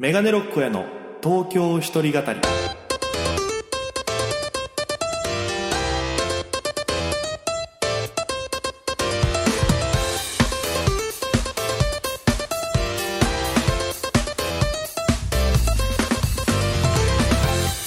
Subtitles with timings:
[0.00, 0.86] メガネロックへの
[1.22, 2.40] 東京一人語り。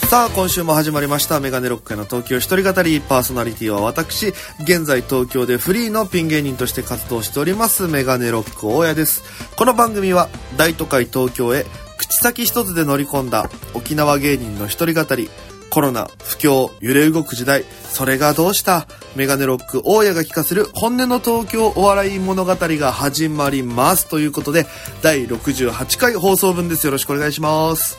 [0.08, 3.02] さあ今週も始まりましたメガネロックへの東京一人語り。
[3.02, 4.28] パーソナリティは私
[4.62, 9.24] 現在東京でフリーのピン芸人として活動しておりますメガネロック大家です。
[9.56, 11.66] この番組は大都会東京へ
[12.04, 15.30] 口先一つで乗り込んだ沖縄芸人の一人語り。
[15.70, 17.64] コロナ不況揺れ動く時代。
[17.90, 18.88] それがどうした？
[19.16, 24.10] メガネロック大家が聞かせる本音の東京お笑い物語が始まります。
[24.10, 24.66] ということで
[25.02, 26.86] 第68回放送分です。
[26.86, 27.98] よろしくお願いします。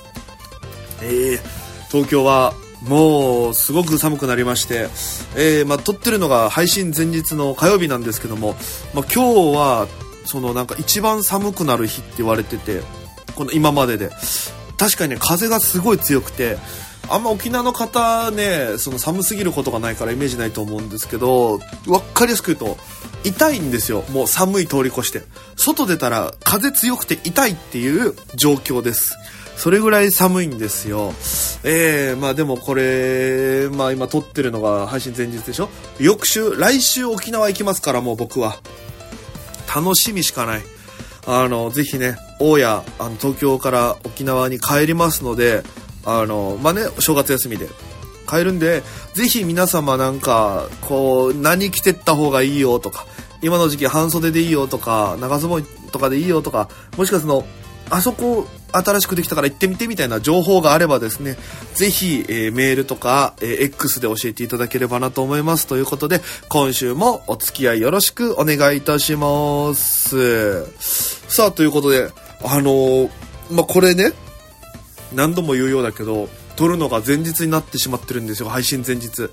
[1.03, 4.89] えー東京はもうすごく寒くなりまして、
[5.37, 8.57] えー、まあ、撮ってるのが配信前日の火曜日なんですけども、
[8.95, 9.87] まあ、今日は
[10.25, 12.83] そのなんか一番寒くなる日って言われてて
[13.35, 14.11] この今までで
[14.77, 16.57] 確かにね風がすごい強くて
[17.09, 22.79] あんま沖縄の方ねその寒すぎることがないからイメージないと思うんですけど分かりやすく言うと
[23.25, 25.23] 痛いんですよもう寒い通り越して
[25.57, 29.17] 外出たら風強くて痛いっていう状況です
[29.57, 31.15] それぐらい寒いんですよ。
[31.63, 35.69] えー、まあでもこれ、まあ今撮ってるのが配信前日でしょ？
[36.01, 38.59] 翌週、来週沖縄行きますからもう僕は。
[39.73, 40.63] 楽しみしかない。
[41.29, 42.17] あの、ぜひね、
[42.47, 45.63] 大家、あの、東京から沖縄に帰りますので、
[46.05, 47.69] あの、まあね、正月休みで
[48.29, 48.83] 帰るんで、
[49.15, 53.07] ぜひ皆様なんか、こう、何着てった方がいいよとか、
[53.41, 57.47] 今の時期半袖でいいよとか、長ズボンとかでいいよとか、もしくはその、
[57.91, 61.37] あそこ新しくできたから行ってみてみたいな情報があればですね、
[61.75, 65.67] ぜひ、えー、メールとか、えー、X で教えていただければなと思います。
[65.67, 70.65] ということで、今週もお付き合いよろしくお願いいたします。
[71.29, 72.11] さあ、ということで、
[72.45, 73.11] あのー、
[73.51, 74.13] まあ、これね、
[75.15, 79.31] 何度も言うようだけど、撮るのが前日になってしまってるんですよ、配信前日。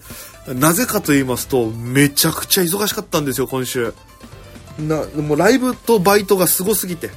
[0.48, 3.94] なぜかと言いますと、めちゃくちゃ忙しかったんですよ、今週。
[4.80, 7.10] な、もうライブとバイトがすごすぎて。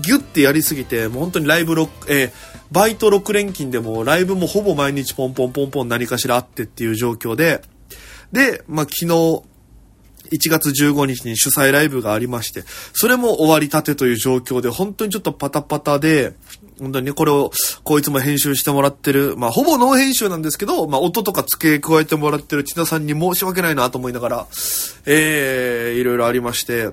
[0.00, 2.32] ギュッてやりすぎて、もう本当にライブ6、えー、
[2.72, 7.62] バイト6連勤でもライブもほぼ毎日ポンポンポンポン何かしらあってっていう状況で、
[8.32, 9.42] で、まあ、昨日、
[10.34, 16.34] 1月15日に主催ライブがありまして、それも終わりたてという状況で、本当にちょっとパタパタで、
[16.78, 17.52] 本当に、これを、
[17.84, 24.46] こいつも編集してもらってる、まあ、ほぼノー編集なんですけど、まあ、音とか付け加えてもらってる千田さんに申し訳ないなと思いながら、
[25.06, 26.90] えー、いろいろありまして、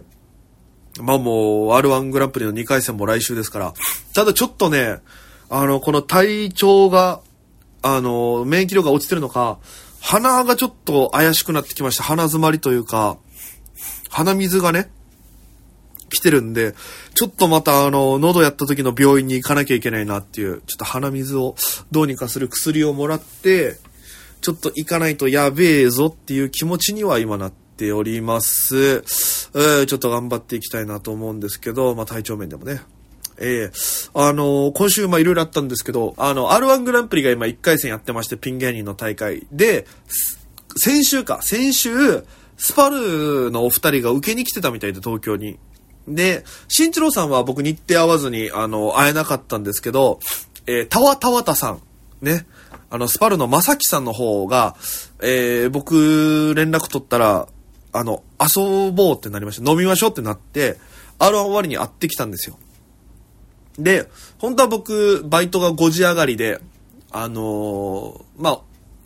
[1.00, 3.74] まあもう、R1 グランプリの2回戦も来週ですから。
[4.14, 5.00] ただちょっとね、
[5.50, 7.22] あの、この体調が、
[7.82, 9.58] あの、免疫力が落ちてるのか、
[10.02, 12.04] 鼻がちょっと怪しくなってきました。
[12.04, 13.18] 鼻詰まりというか、
[14.10, 14.92] 鼻水がね、
[16.10, 16.76] 来てるんで、
[17.16, 21.56] ちょっとまたあの、喉やった時の病院に行かなきゃいけないなっていう、ちょっと鼻水を
[21.92, 23.78] どうにかする薬をもらって、
[24.42, 28.76] ちょっと行かないとやべえぞっていう気持ちには今なっております。
[28.78, 32.82] えー、ちょっと頑張っていきたいなと思うんですけど、まあ体調面でもね。
[33.38, 39.48] えー、あのー、今週、ま、いろいろあったんですけど、あの、R1 グランプリが今1回戦やってまして、ピン芸人の大会。
[39.52, 39.88] で、
[40.78, 42.24] 先週か、先週、
[42.62, 45.58] スパルのお二人が受けに来てたみたいで、東京に。
[46.08, 50.20] で、新一郎さんは僕日程合わずに、あの、会えなかったんですけど、
[50.68, 51.82] えー、たわたわたさん、
[52.22, 52.46] ね。
[52.92, 54.76] あの、スパルのまさきさんの方が、
[55.24, 57.48] えー、僕、連絡取ったら、
[57.94, 59.70] あの、遊ぼうってなりました。
[59.70, 60.78] 飲みましょうってなって、
[61.18, 62.60] R1 終わりに会ってきたんですよ。
[63.80, 64.08] で、
[64.38, 66.60] 本当は僕、バイトが5時上がりで、
[67.10, 68.62] あのー、まあ、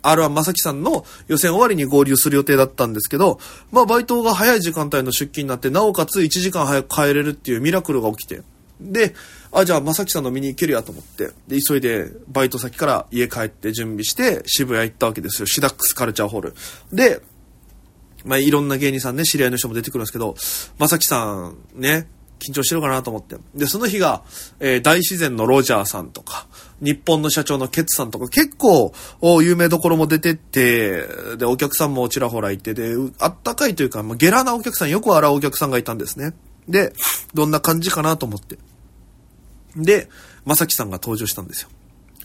[0.06, 3.38] R1 まさきさんの予選終わりに合流する予定だったんですけど、
[3.72, 8.42] まあ、バイトが早い時間帯の出勤になって、なおかつ1時間早く帰れるっていうミラクルが起きて、
[8.80, 9.14] で、
[9.52, 15.46] あ、じゃあ、まさきさんの見に行けるやと思って、で、急いで、バイト先から家帰って準備して、渋谷行ったわけですよ。
[15.46, 16.54] シダックスカルチャーホール。
[16.92, 17.20] で、
[18.24, 20.36] まあ、いろんな芸人さんね、知り合いの人も出てくるんですけど、
[20.78, 23.36] まさきさん、ね、緊張してるかなと思って。
[23.54, 24.22] で、その日が、
[24.60, 26.46] えー、大自然のロジャーさんとか、
[26.80, 28.92] 日本の社長のケツさんとか、結構、
[29.22, 31.06] 有名どころも出てって、
[31.38, 36.34] で、お客さんもちらほらいて、で、あったかいというか、まあ、ゲラなお客さん、よく笑うお客さんがいたんですね。
[36.68, 36.92] で、
[37.32, 38.58] どんな感じかなと思って。
[39.76, 40.08] で、
[40.44, 41.68] まさきさんが登場したんですよ。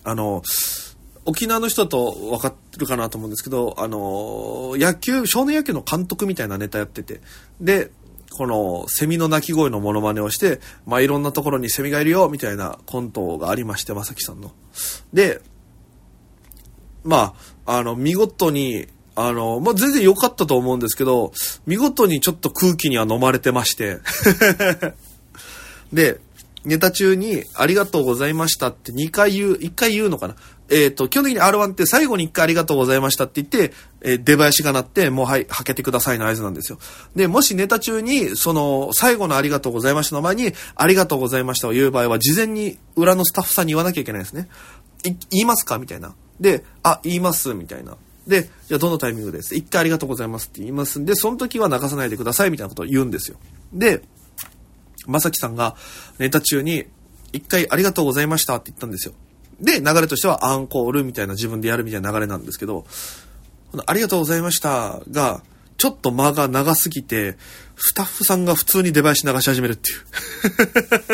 [0.03, 0.41] あの、
[1.25, 7.21] 沖縄の人だと分かってるかなと思うんですけど、あの、野球、少年野球の監督みたいなネタやってて、
[7.59, 7.91] で、
[8.31, 14.51] この、セミの鳴き声のモノマネをして、まあ、いろんなところにセミがいるよ、みたいなコントがありまして、まさきさんの。
[15.13, 15.41] で、
[17.03, 17.35] ま
[17.65, 21.33] あ、あの、見事に、あの、まあ、全然良かったと思うんですけど、
[21.65, 23.99] 見事にちょっと空気には飲まれてまして。
[25.91, 26.21] で、
[26.63, 30.35] ネタ中にありがとうございましたって2回言う、1回言うのかな？
[30.69, 36.79] えっ、ー、と、基本的に R1 って最後に1回ありがとうございましたって言って、えー、出囃子が鳴って、もうはい、はけてくださいの合図なんですよ。
[37.13, 44.47] で、もしネタ中に、その、最後のありがとうございましたの前に、ありがとうございましたを言う場合は、事前に裏のスタッフさんに言わなきゃいけないですね。
[45.03, 45.77] い、言いますか？
[45.77, 46.15] みたいな。
[46.39, 47.97] で、あ、言います、みたいな。
[48.25, 49.55] で、じゃあどのタイミングです？
[49.55, 53.37] 一回ありがとうございますって言いますんで、その時は泣かさないでくださいみたいなことを言うんですよ。
[53.73, 54.03] で、
[55.07, 55.75] まさきさんが
[56.19, 56.85] ネタ中に、
[57.33, 59.13] 一回ありがとうございましたって言ったんですよ。
[59.59, 62.85] で、流れとしてはアンコールみたいな自分でやるみたいな流れなんですけど、
[63.71, 65.43] このありがとうございましたが、
[65.77, 67.37] ちょっと間が長すぎて、
[67.77, 69.99] スタッフさんが普通に出囃子流し始めるっていう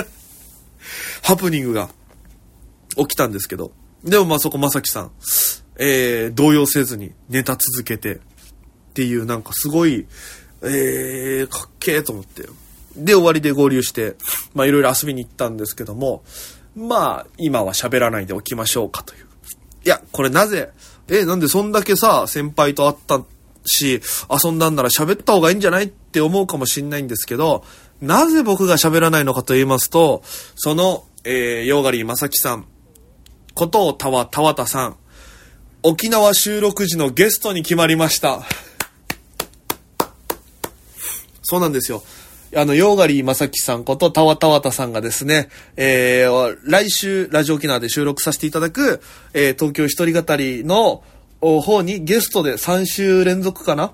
[1.24, 1.90] ハプニングが
[2.98, 3.72] 起きたんですけど、
[4.04, 5.12] でもまあそこまさきさん、
[5.78, 8.20] えー、動揺せずにネタ続けてっ
[8.94, 10.08] ていうなんかすごい、
[10.64, 12.50] えー、かっけえと思って。
[12.98, 14.16] で、終わりで合流して、
[14.54, 16.24] まあいろいろ遊びに行ったんですけども、
[16.78, 19.26] まあ、今は喋らないでおきましょうかという。
[19.84, 20.70] いや、これなぜ、
[21.10, 23.24] え、なんでそんだけさ、先輩と会った
[23.66, 27.64] し、遊んだんなら喋った方がいいんじゃないって思うかもしんないんですけど、
[28.00, 30.22] なぜ僕が喋らないのかと言いますと、
[30.56, 32.68] その、えー、ヨーガリーまさきさん、
[33.56, 34.98] ことをたわ、たわたさん、
[35.82, 38.44] 沖縄収録時のゲストに決まりました。
[41.42, 42.04] そうなんですよ。
[42.58, 49.00] あの、ヨーガリーまさきさんことたわたわたさんがですね、えー、来週、ラジオ沖縄で収録させていただく、
[49.36, 51.04] えー、東京一人語りの
[51.40, 53.94] 方にゲストで3週連続かな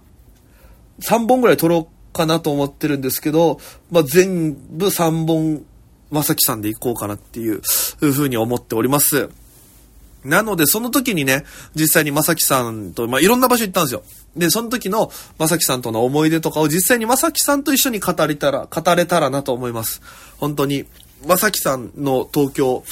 [1.02, 3.60] ?3 本ぐらい撮ろうかなと思ってるんですけど、
[3.92, 5.66] まあ、全部3本、
[6.10, 7.60] まさきさんで行こうかなっていう
[8.00, 9.30] ふうに思っております。
[10.24, 11.44] なので、その時にね、
[11.76, 14.04] 実際にまさきさんと、まあ、いろんな場所行ったんですよ。
[14.36, 20.02] で、その時のまさきさんとの思い出とかを実際にまさきさんと一緒に語れたら、語れたらなと思います。
[20.38, 20.86] 本当に、
[21.28, 22.84] まさきさんの東京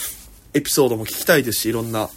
[0.53, 2.09] エピソードも聞きたいですし、いろんな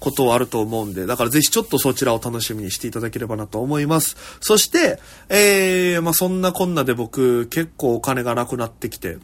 [0.00, 4.16] ことはあると思うんで、だからぜひちょっとそちらを楽しみにしていただければなと思います。
[4.40, 4.98] そして、
[5.28, 9.18] えー、まあ、そんなこんなで僕、結構お金がなくなってきて、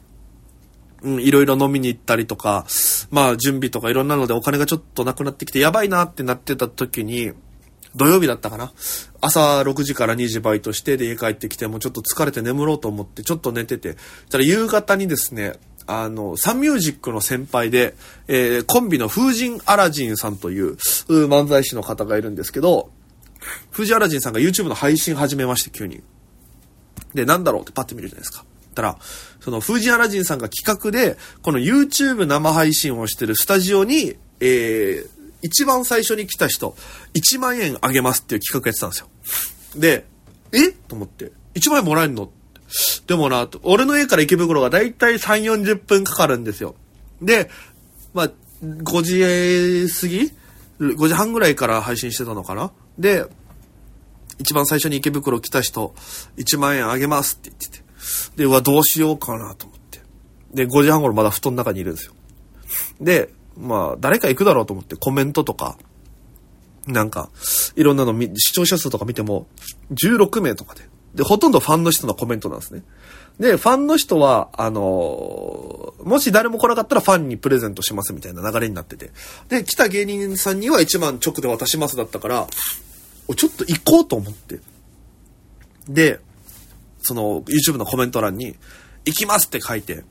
[1.01, 2.65] うん、いろいろ飲みに行ったりとか、
[3.11, 7.31] まあ準備とかいろんなのでお金がちょっとなくなってきてやばいなってなってた時に、
[7.95, 8.71] 土曜日だったかな
[9.19, 13.97] 朝6時から2時バイトしてで家帰ってきてもうちょっと疲れて眠ろうと思ってちょっと寝てて、
[14.29, 15.53] たら夕方にですね、
[15.91, 17.95] あの、サンミュージックの先輩で、
[18.27, 22.91] えー、コンビの風神アラジンさんという、う漫才師の方がいるんですけど、
[23.71, 26.03] 風神アラジンさんが YouTube の配信始めまして、急に。
[27.15, 28.45] で、なんだろうってパッて見るじゃないですか。
[28.79, 28.97] たら、
[29.41, 35.09] その、風神アラジンさんが企画で、この YouTube 生配信をしてるスタジオに、えー、
[35.41, 36.75] 一番最初に来た人、
[37.13, 39.07] 1万円あげますっていう企画やってたんですよ。
[39.79, 40.05] で、
[40.51, 40.71] え？
[40.71, 42.31] と思って、1万円もらえるの？
[43.07, 46.75] でもな、俺の家から池袋がだいたい3、40分かかるんですよ。
[47.21, 47.49] で、
[48.13, 48.31] まあ、
[48.63, 50.31] 5時過ぎ
[50.79, 52.71] ?5 時半ぐらいから配信してたのかな？
[52.97, 53.25] で、
[54.39, 55.93] 一番最初に池袋来た人、
[56.37, 57.88] 1万円あげますって言ってて。
[58.35, 60.01] で、うわ、どうしようかなと思って。
[60.53, 62.13] で、5時半頃まだ布団の中にいるんですよ。
[63.01, 65.77] で、まあ、誰か行くだろうと思ってコメントとか、
[66.87, 67.29] なんか、
[67.75, 69.47] いろんなの視聴者数とか見ても、
[69.91, 70.87] 16名とかで。
[71.13, 72.83] で、ほとんどファンの人のコメントなんですね。
[73.39, 79.11] で、ファンの人は、あのー、もし誰も来なかったらファンにプレゼントしますみたいな流れになってて。
[79.47, 82.47] で、来た芸人さんには1万直で渡しますだったから、
[83.35, 84.59] ちょっと行こうと思って。
[85.87, 86.19] で、
[87.01, 88.55] その YouTube のコメント欄に、
[89.05, 90.03] 行きますって書いて、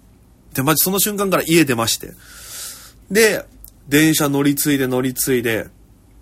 [0.55, 2.13] で、まじその瞬間から家出まして、
[3.11, 3.45] で、
[3.89, 5.69] 電車乗り継いで乗り継いで、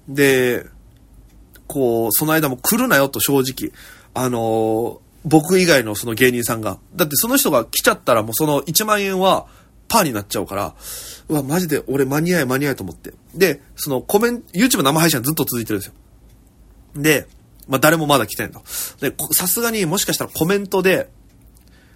[0.08, 0.66] で、
[1.66, 3.72] こう、その間も来るなよと正直、
[4.14, 6.78] あの、僕以外のその芸人さんが。
[6.94, 9.48] だってその人が来ちゃったらもうその1万円は
[9.88, 10.74] パーになっちゃうから、
[11.28, 13.12] うわ、マジで俺間に合い間に合いと思って。
[13.34, 15.94] で、そのコメント、YouTube 生配信ずっと続いてるんですよ。
[16.94, 17.26] で、
[17.68, 18.62] まあ、誰もまだ来てんの。
[19.00, 21.08] で、さすがにもしかしたらコメントで、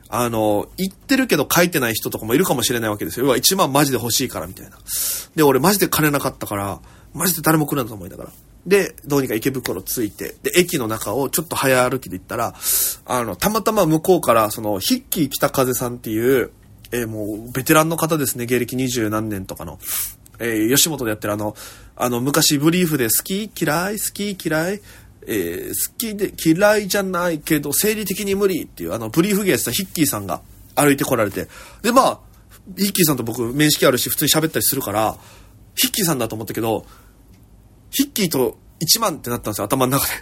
[0.08, 3.26] あの、言ってるけど書いてない人とかもいるかもしれないわけですよ。
[3.26, 4.76] 要は1万マジで欲しいからみたいな。
[5.36, 6.80] で、俺マジで金なかったから、
[7.14, 8.30] マジで誰も来ないと思いながら。
[8.66, 12.54] で、どうにか池袋着いて、で、駅の中をちょっと早歩きで行ったら、
[13.06, 16.50] あの、たまたま向こうから、その、ヒッキー北風さんっていう、
[16.92, 19.78] えー、もう、ベテランの方ですね、芸歴二十何年とかの。
[20.40, 21.54] えー、吉本でやってるあの、
[21.96, 24.80] あの、昔ブリーフで好き嫌い好き嫌い
[25.32, 30.42] えー、好きで嫌いじゃないけど生理的に無理っていうあのブリーフゲースたヒッキーさんが
[30.74, 31.46] 歩いてこられて
[31.82, 32.20] でまあ
[32.76, 35.16] ヒッキーさんと僕面識あるし普通に喋ったりするから
[35.76, 36.84] ヒッキーさんだと思ったけど
[37.90, 40.12] ヒッキーと1万ってなったんですよ頭の中で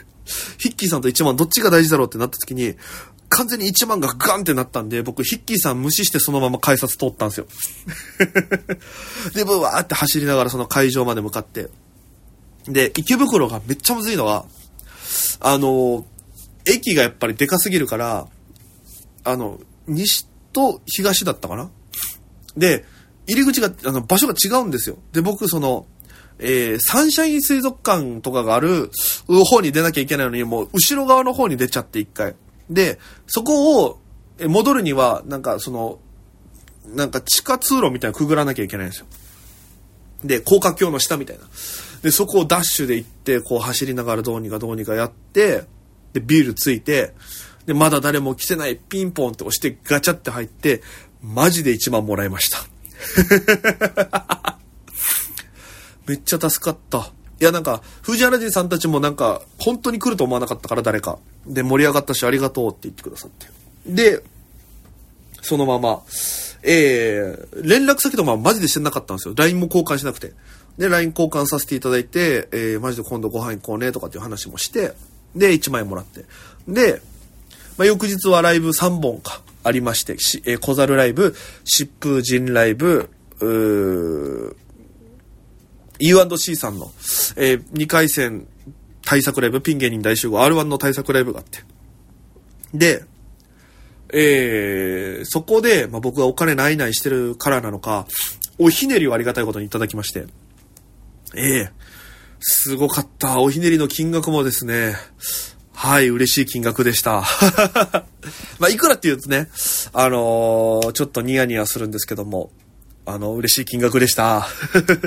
[0.56, 2.76] ヒッキーさんと1万どっちが大事だろうってなった時に
[3.28, 7.46] 完全に1万がガンってなったんで、僕、ヒッキーさん無視してそのまま改札通ったんですよ。
[9.34, 11.68] で、ブワーって走りながらその会場まで向かって。
[12.68, 14.46] で、池袋がめっちゃむずいのは、
[15.40, 16.04] あの、
[16.66, 18.26] 駅がやっぱりでかすぎるから、
[19.24, 21.70] あの、西と東だったかな？
[22.56, 22.84] で、
[23.26, 24.98] 入り口が、あの、場所が違うんですよ。
[25.12, 25.86] で、僕、その、
[26.38, 28.90] えー、サンシャイン水族館とかがある
[29.26, 32.34] 方に出なきゃいけないのに、もう後ろ側の方に出ちゃって一回。
[32.68, 34.00] で、そこを
[34.40, 35.98] 戻るには、なんかその、
[36.94, 39.06] なんか地下通路みたいなくぐらなきゃいけないんですよ。
[40.24, 41.44] で、高架橋の下みたいな。
[42.06, 45.64] で、そこをダッシュで行って、こう走りながらどうにかどうにかやって、
[46.12, 47.14] で、ビールついて、
[47.66, 50.82] で、まだ誰も来てない、ピンポンって押してガチャって入って、
[51.20, 52.64] マジで1万もらいました。
[56.06, 57.10] めっちゃ助かった。
[57.40, 61.18] いや、なんか、藤原人さんたちもなんか、本当に来ると思わなかったから、誰か。
[61.44, 63.48] で、盛り上がったし、ありがとうって言ってくださって。
[63.84, 64.22] で、
[65.42, 66.04] そのまま、
[66.62, 69.34] えー、連絡先とかマジでしてなかったんですよ。
[69.36, 70.34] LINE も交換しなくて。
[70.78, 74.92] で、LINE 交換させていただいて、えー、マジで今度ご飯行こうねとかっていう話もして、
[75.34, 76.24] で、1万円もらって。
[76.68, 77.00] で、
[77.78, 84.56] まあ、翌日はライブ3本か、ありまして、しえー、小猿ライブ、疾風神ライブ、うー、
[85.98, 86.92] U&C さんの、
[87.36, 88.46] えー、2回戦
[89.04, 91.64] 対策ライブ、ピン芸人大集合 R1 の対策ライブがあって。
[92.74, 93.04] で、
[94.12, 98.06] えー、そこで、まあ、僕がお金ないないしてるからなのか、
[98.58, 100.26] おひねりをありがたいことにいただきまして。
[101.36, 101.70] ええ、
[102.40, 103.40] すごかった。
[103.40, 104.96] おひねりの金額もですね、
[105.74, 107.24] はい、嬉しい金額でした。
[108.58, 109.50] まあ、いくらって言うとね、
[109.92, 112.50] あのー、ちょっとニヤニヤするんですけども、
[113.04, 114.48] あの、嬉しい金額でした。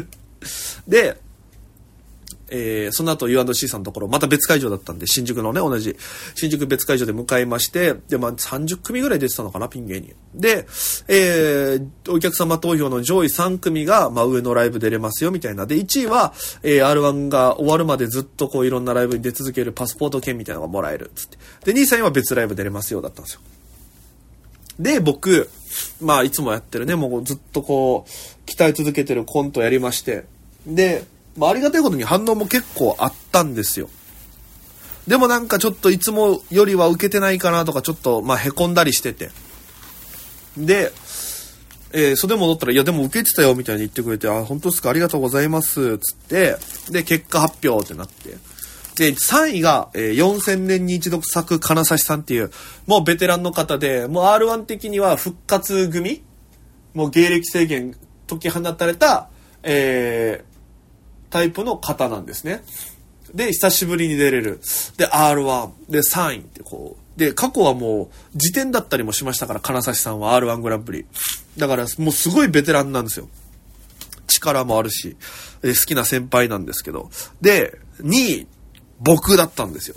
[0.87, 1.19] で、
[2.51, 5.95] えー、その後 U&C さんのところ、また別会場だったんで、新宿のね、同じ、
[6.35, 10.13] 新宿別会場で向かいまして、で、まあ、30組ぐらい出てたのかな、ピン芸に。
[10.33, 10.65] で、
[11.07, 15.65] えー、お客様投票の上位3組が、まあ、上のライブ出れますよ、みたいな。
[15.65, 21.37] で、1位は、えー、R1 が終わるまでずっとこう、いろんなライブに出続けるパスポート券みたいなのがもらえる、つって。
[21.65, 23.41] で、2位、3位は別ライブ出れますよ、だったんですよ。
[24.79, 25.49] で、僕、
[26.01, 30.25] まあ、いつもやってるね、もうずっとこう、鍛え続けてるコントやりまして、
[30.65, 31.03] で、
[31.37, 33.89] まあ、ありがたいことに反応も結構あったんですよ。
[35.07, 39.31] でもなんかちょっといつもよりは受けてないかなとかちょっとまあへこんだりしてて。
[40.57, 40.91] で、
[41.91, 44.89] えー、袖戻ったら、いやでも受けてたよみたいに言ってくれて、あ、本当ですか？
[44.89, 45.97] ありがとうございます。
[45.97, 46.57] つって、
[46.91, 48.37] で、結果発表ってなって。
[48.97, 52.51] で、3位が、えー、4000年に一度咲く金指さんっていう、
[52.85, 56.21] もうベテランの方で、もう R1 的には復活組
[56.93, 57.95] もう芸歴制限
[58.27, 59.29] 解き放たれた、
[59.63, 60.43] え
[61.29, 62.63] タイプの方なんですね。
[63.33, 64.59] で、久しぶりに出れる。
[64.97, 65.71] で、R1。
[65.89, 67.19] で、3位ってこう。
[67.19, 71.05] で、過去はもう、時点だったりもしましたから、金指さんは R1 グランプリ。
[71.57, 73.29] だから、もうすごいベテランなんですよ。
[74.27, 75.17] 力もあるし、
[75.61, 77.11] 好きな先輩なんですけど。
[77.41, 78.47] で、2位、
[78.99, 79.95] 僕だったんですよ。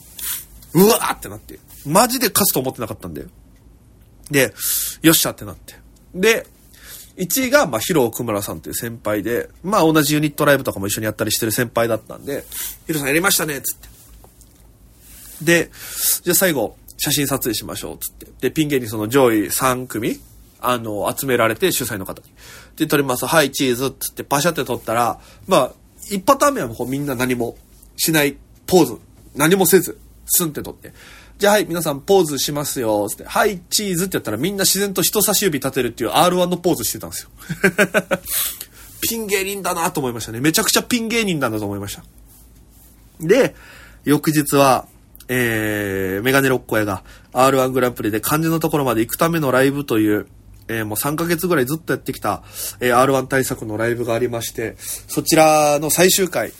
[0.75, 1.59] うわーってなって。
[1.87, 3.29] マジで勝つと思ってなかったんだよ。
[4.31, 4.55] で、
[5.03, 5.75] よっしゃってなって。
[6.15, 6.47] で、
[7.23, 12.45] 1位が、まあ、ヒロ奥村さんという先輩で、まあ、同じユニットライブとかも一緒にやったりしてる先輩だったんで、
[12.87, 13.89] ヒロさんやりましたねつって。
[15.45, 15.71] で、
[16.23, 18.27] じゃあ最後、写真撮影しましょう、つって。
[18.41, 20.21] で、ピン芸にその上位3組、
[20.61, 22.33] あの、集められて、主催の方に。
[22.77, 23.27] で、撮ります。
[23.27, 25.73] はい、チーズ、つってパシャって撮ったら、まあ、
[26.11, 27.57] 一パターン目はこうみんな何も
[27.97, 28.37] しない
[28.67, 28.99] ポーズ、
[29.35, 30.93] 何もせず、スンって撮って。
[31.43, 37.31] じゃあはい、皆さんポーズしますよ、つって、はい、チーズってやったらみんな自然と人差し指立てるっていう R1 のポーズしてたんですよ。
[39.03, 40.39] ピン芸人だなと思いましたね。
[40.39, 42.05] めちゃくちゃピン芸人なんだと思いました。
[43.21, 43.57] で、
[44.05, 44.87] 翌日は、
[45.27, 50.29] えー、メガネロッコ屋が R1 グランプリで漢字のところまで行くためのライブという、
[50.69, 52.45] えー、もう3ヶ月ぐらいずっとやってきた、
[52.79, 56.53] えー、R1 対策のライブがありまして、そちらの最終回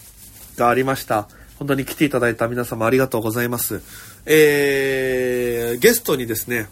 [0.57, 1.29] がありました。
[1.61, 4.12] 本当に来ていただいた皆様ありがとうございます。
[4.27, 6.69] えー、ゲストにですね、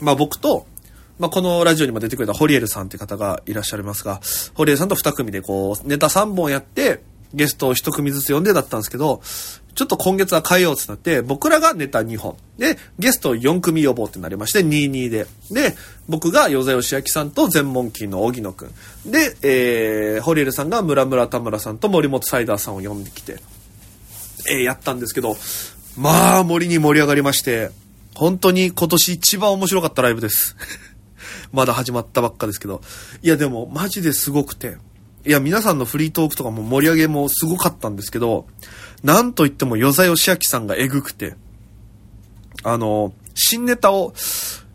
[0.00, 0.66] まあ僕と、
[1.18, 4.20] まあこのラジオにも出てくれたホリエルさんって方がいらっしゃいますが、
[4.54, 7.02] ホリエルさんと2組でこう、ネタ3本やって、
[7.32, 9.20] ゲストを1組ずつ呼んでだったんですけど、
[9.74, 12.36] ちょっと今月は変えようってなって、僕らがネタ2本。
[12.58, 15.26] で、ゲストを4組呼ぼうってなりまして、22で。
[15.50, 15.76] で、
[16.08, 18.70] 僕が与座義明さんと全問金の荻野くん。
[19.06, 23.40] で、えー、ホリエルさんが村村田村さんと森本サイダーさんを呼んできて、
[24.48, 25.36] えー、やったんですけど、
[26.00, 27.70] まあ、森に盛り上がりまして、
[28.14, 30.56] 本当に今年一番面白かったライブです。
[31.52, 32.80] まだ始まったばっかですけど。
[33.22, 34.78] いや、でも、マジですごくて。
[35.26, 38.46] いや、皆さんのフリートークとかも盛り上げもすごかったんですけど、
[39.02, 41.36] なんといっても、与座義明さんがえぐくて、
[42.62, 44.14] あの、新ネタを、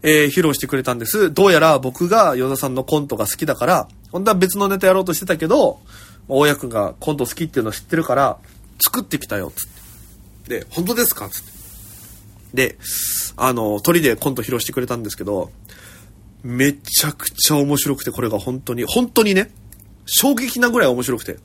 [0.03, 1.33] えー、披露してくれたんです。
[1.33, 5.79] どうやら僕が与田さんのコントが好きだから、本当は別のネタやろうとしてたけど、
[6.27, 8.37] 大家くんがコント好きっていうのを知ってるから、
[8.79, 9.74] 作ってきたよ、つって。
[10.47, 11.29] で、本当ですか？
[11.29, 11.55] つって。
[12.53, 12.77] で、
[13.35, 15.51] あの、鳥でコント披露してくれたんですけど、
[16.43, 19.51] めちゃくちゃ面白くて、これが本当に、本当にね、
[20.05, 21.37] 衝撃なぐらい面白くて。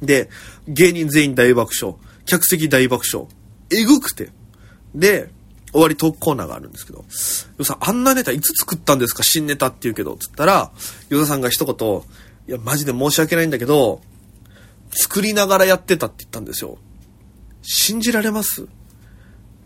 [0.00, 0.30] で、
[0.68, 1.96] 芸人全員大爆笑。
[2.24, 3.28] 客席大爆笑。
[3.70, 4.30] えぐくて。
[4.94, 5.30] で、
[5.72, 7.04] 終わりトークコーナーがあるんですけど、
[7.58, 9.22] ヨさん、あんなネタいつ作ったんですか？
[9.22, 10.70] 新ネタって言うけど、つったら、
[11.10, 12.02] ヨ田さんが一言、
[12.48, 14.00] いや、マジで申し訳ないんだけど、
[14.90, 16.78] 作りながらやってたって言ったんですよ。
[17.62, 18.66] 信じられます？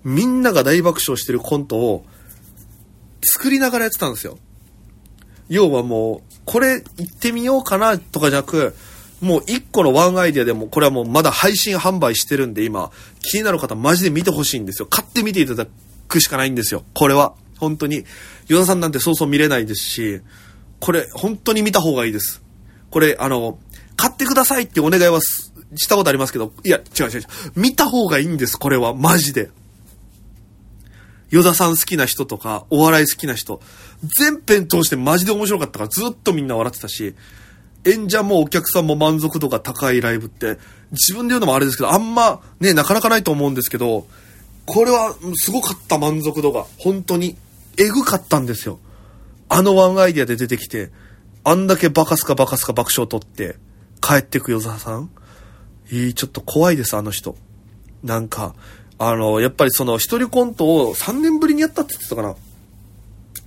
[0.05, 2.05] みんなが大爆笑してるコントを、
[3.25, 4.39] 作りながらやってたんですよ。
[5.49, 8.75] 要はもう、これ行ってみようかなとかじゃなく、
[9.21, 14.87] もう一個のワンアイデアでも、これはもうまだ配信販売してるんで、今、気になる方マジで見てほしいんですよ。
[14.87, 15.67] 買ってみていただ
[16.09, 16.85] くしかないんですよ。
[16.95, 17.35] これは。
[17.59, 18.05] 本当に。
[18.49, 20.21] ヨダさんなんてそうそう見れないですし、
[20.81, 22.43] これ、本当に見た方がいいです。
[22.91, 23.61] これ、あの、
[23.95, 25.21] 買ってくださいってお願いは
[25.77, 27.23] したことありますけど、いや、違う違う違う。
[27.57, 28.95] 見た方がいいんです、これは。
[28.95, 29.51] マジで。
[31.31, 33.61] ヨダさん好きな人とか、お笑い好きな人、
[34.19, 37.15] 全編通してマジで面白かったからずっとみんな笑ってたし、
[37.85, 40.59] 演者もお客さんも満足度が高いライブって、
[40.93, 44.07] 自分で言うのもあれですけど、あんまね、なかなかないと思うんですけど、
[44.67, 46.67] これはすごかった満足度が。
[46.79, 47.37] 本当に。
[47.79, 48.79] えぐかったんですよ。
[49.49, 50.91] あのワンアイディアで出てきて、
[51.45, 53.57] あんだけバカすかバカすか爆笑取って、
[54.01, 55.11] 帰ってく与沢さん
[55.93, 57.37] いい、ちょっと怖いです、あの人。
[58.03, 58.55] なんか、
[58.99, 62.35] あの、やっぱりその一人コントを3年ぶりにやったって言ってたかな。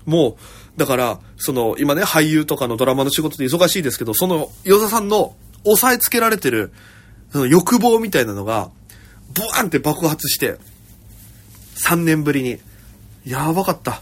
[0.05, 6.71] もう、だから、その、今ね、俳優とかのドラマの仕事で忙しいですけど、その、与沢さんの押さえつけられてる、
[7.31, 8.69] その欲望みたいなのが、
[9.33, 10.57] ブワーンって爆発して、
[11.77, 12.59] 3年ぶりに。
[13.25, 14.01] やばかった。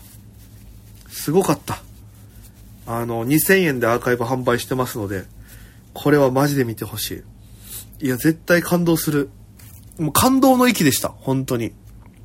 [1.07, 1.81] すごかった。
[2.85, 5.23] あの、2000円でアーカイブ販売してますので、
[5.93, 7.23] これはマジで見てほしい。
[8.03, 9.29] いや、絶対感動する。
[9.97, 11.07] もう感動の域でした。
[11.07, 11.71] 本当に。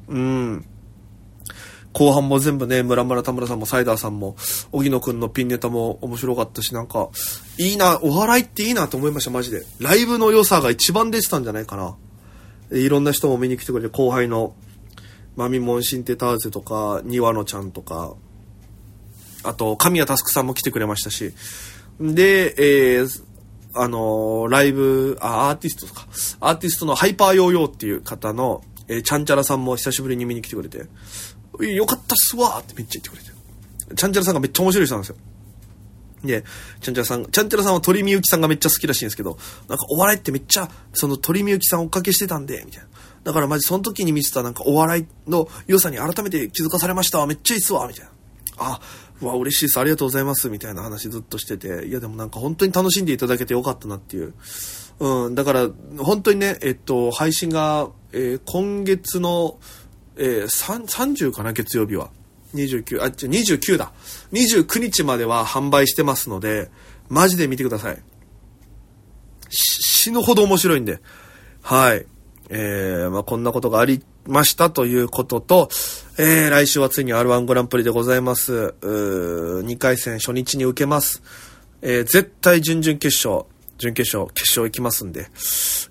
[0.09, 0.67] うん。
[1.93, 4.35] 後半も全部ね、村村田村さんもサイダーさんも、
[4.73, 7.11] 荻野くんのピンネタも面白かったし、なんか、
[7.59, 9.65] いいな、お笑いっていいなと思いました、マジで。
[9.79, 11.97] ライブの良さが一番出てたんじゃないかな。
[12.77, 14.57] いろんな人も見に来てくれて、後輩の、
[15.37, 18.15] マミモンシンテターゼとか、ニワノちゃんとか、
[19.45, 21.33] あと、神谷佑さんも来てくれましたし、
[22.01, 23.28] で、えー、
[23.81, 26.07] あのーライブ、あ、アーティストとか、
[26.41, 30.87] アーティストのハイパーヨーヨーっていう方の、えーちゃんちゃらさんも久しぶりに見に来てくれて、
[31.67, 33.97] よかったっすわーってめっちゃ言ってくれて。
[33.97, 35.17] ちゃんちゃらさんがめっちゃ面白い人なんですよ。
[36.25, 36.45] で、
[36.81, 39.39] ちゃんちゃらさん、ちゃんちゃらさんは鳥みゆきさんがめっちゃ好きらしいんですけど、
[39.69, 42.89] なんかお笑いってめっちゃ、その鳥みゆきさん追っかけしてたんで、みたいな。
[43.25, 48.11] だからマジその時に見てたなんかお笑いの良さに改めて気づかされました、めっちゃいいっすわ、みたいな。
[48.59, 48.81] あ、
[49.21, 54.35] わ、嬉しいです、ありがとうございます、みたいな話ずっとしてて、いやでもなんか本当に楽しんでいただけてよかったなっていう。
[55.01, 59.59] うん、だから、本当にね、えっと、配信が、えー今月の、
[60.17, 62.11] えー、30かな、月曜日は。
[62.55, 63.93] 29、あ、違う29だ。
[64.33, 66.71] 29日までは販売してますので、
[67.09, 68.03] マジで見てください。
[69.51, 71.01] 死ぬほど面白いんで。
[71.63, 72.07] はい。
[72.51, 75.69] えー、まあこんなことがありましたということと、
[76.21, 78.53] えー、来週はついに R1 グランプリでございます。
[78.53, 81.23] うー2回戦初日に受けます。
[81.81, 83.47] えー、絶対準々決勝、
[83.79, 85.29] 準決勝、決勝行きますんで、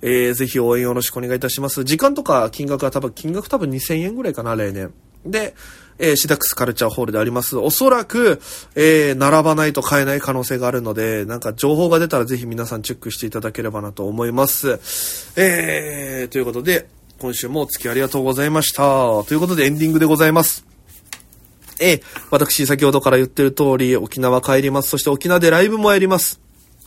[0.01, 1.85] えー、ぜひ応援よろしくお願いいたします。
[1.85, 4.93] 時間とか金額は多分、金額多分2000円ぐらいかな、例年。
[5.25, 5.55] で、
[5.97, 7.55] えーシダックスカルチャーホールであります。
[7.55, 8.41] おそらく、
[8.75, 14.77] えー並ばないと買えない可能性があるので、なんか情報が出たらぜひ皆さんチェックしていただければなと思います。
[15.37, 18.83] えー、ということで、今週もお付き合いありがとうございました。
[19.23, 20.65] ということでエンディングでございます。
[21.79, 22.01] えー
[22.31, 24.89] 私先ほどから言ってる通り、沖縄帰ります。
[24.89, 26.39] そして沖縄でライブもやります。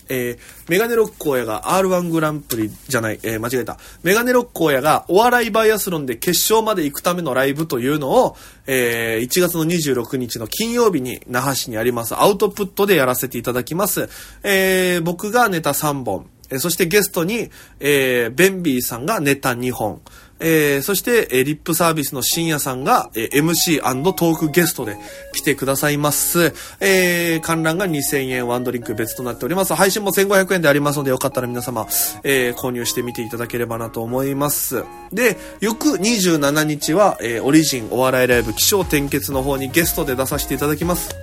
[0.08, 3.78] えーメガネロック親が R1 グランプリじゃない、えー間違えた。
[4.02, 14.08] メガネロック親がお笑いバイアスロンで決勝まで行くためのライブというのを、えー1月の26日の金曜日に那覇市にありますアウトプットでやらせていただきます。
[14.44, 16.26] えー僕がネタ3本。
[16.50, 20.00] えそしてゲストに、えーベンビーさんがネタ2本。
[20.42, 23.80] えーそして、えーリップサービスの深夜さんが、えー MC&
[24.14, 24.96] トークゲストで
[25.32, 26.52] 来てくださいます。
[26.80, 29.74] えー観覧が2000円、ワンドリンク別となっております。
[29.74, 31.86] 配信も1500円でありますので、よかったら皆様、
[32.24, 34.84] えー購入してみていただければなと思います。
[35.12, 41.14] で、翌27日は、えーオリジンお笑いライブ気象転結の方にゲストで出させていただきます。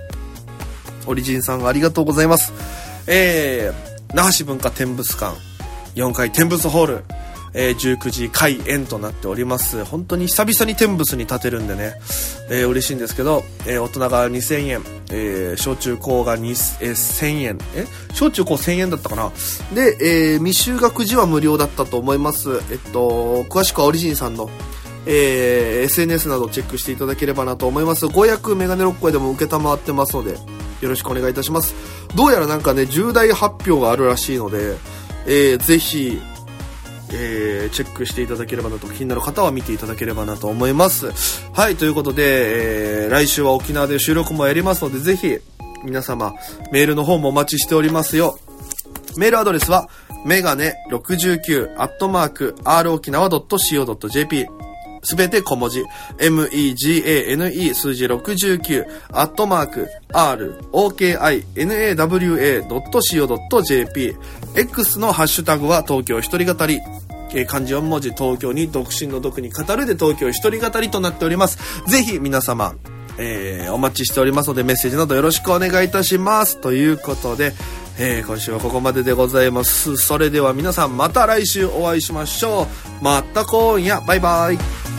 [1.06, 2.52] オリジンさんありがとうございます。
[3.06, 5.36] えー、那覇市文化展物館、
[5.94, 7.04] 4階展物ホール、
[7.54, 9.84] えー、19時開演となっております。
[9.84, 11.94] 本当に久々に天仏に立てるんでね、
[12.50, 16.48] えー、嬉しいんですけど、えー、大人が2000円、えー、小中高が2、
[16.84, 17.86] えー、1000円え？
[18.14, 19.30] 小中高1000円だったかな？
[19.74, 22.60] で、えー、未就学時は無料だったと思います。
[22.70, 24.50] えっと詳しくはオリジンさんの
[25.10, 28.06] えー、SNS などチェックしていただければなと思います。
[28.08, 30.34] ご予約メガネロッコでも受けたまってますので、
[30.80, 31.74] よろしくお願いいたします。
[32.14, 34.76] どうやらなんかね、重大発表があるらしいので、
[35.26, 36.20] えー、ぜひ、
[37.12, 41.12] えー、チェックしていただければなと、気になる方は見ていただければなと思います。
[41.52, 45.38] はい、ということで、えー、来週は沖縄で収録もやりますので、ぜひ、
[45.84, 46.34] 皆様、
[46.72, 48.38] メールの方もお待ちしておりますよ。
[49.16, 49.88] メールアドレスは、
[50.24, 54.48] メガネ69アットマーク r 沖縄 .co.jp
[55.02, 55.84] すべて小文字。
[56.18, 61.16] megane 数字69アットマーク r okinawa.co.jp
[64.56, 66.80] X のハッシュタグは東京一人語り。
[67.34, 71.58] え漢字4文字東京に独身の独に語るで東京一人語りとなっております。
[71.86, 72.74] ぜひ皆様、
[73.18, 76.58] えー、お待ちしておりますのでメッセージなどよろしくお願いいたします。
[76.60, 77.52] ということで、
[78.00, 79.96] えー、今週はここまででございます。
[79.96, 82.68] それでは皆さんまた来週お会いしましょ
[83.00, 83.04] う。
[83.04, 84.97] また今夜、バイバイ。